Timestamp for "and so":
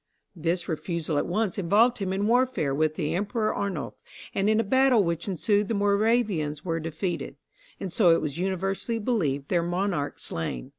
7.79-8.09